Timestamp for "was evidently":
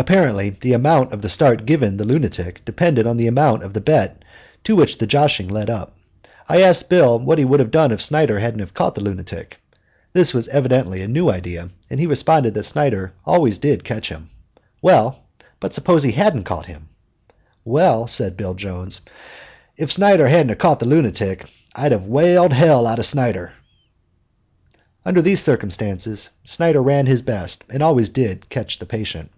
10.32-11.02